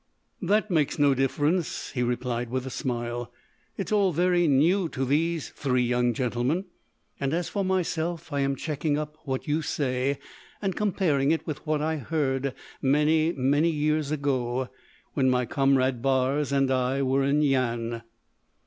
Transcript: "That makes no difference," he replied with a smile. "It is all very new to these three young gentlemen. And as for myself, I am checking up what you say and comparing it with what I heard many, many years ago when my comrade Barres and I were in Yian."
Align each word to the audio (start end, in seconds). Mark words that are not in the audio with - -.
"That 0.41 0.71
makes 0.71 0.97
no 0.97 1.13
difference," 1.13 1.91
he 1.91 2.01
replied 2.01 2.49
with 2.49 2.65
a 2.65 2.71
smile. 2.71 3.31
"It 3.77 3.89
is 3.89 3.91
all 3.91 4.11
very 4.11 4.47
new 4.47 4.89
to 4.89 5.05
these 5.05 5.49
three 5.49 5.83
young 5.83 6.15
gentlemen. 6.15 6.65
And 7.19 7.35
as 7.35 7.49
for 7.49 7.63
myself, 7.63 8.33
I 8.33 8.39
am 8.39 8.55
checking 8.55 8.97
up 8.97 9.15
what 9.25 9.47
you 9.47 9.61
say 9.61 10.17
and 10.59 10.75
comparing 10.75 11.29
it 11.29 11.45
with 11.45 11.67
what 11.67 11.83
I 11.83 11.97
heard 11.97 12.55
many, 12.81 13.31
many 13.33 13.69
years 13.69 14.09
ago 14.09 14.69
when 15.13 15.29
my 15.29 15.45
comrade 15.45 16.01
Barres 16.01 16.51
and 16.51 16.71
I 16.71 17.03
were 17.03 17.23
in 17.23 17.41
Yian." 17.41 18.01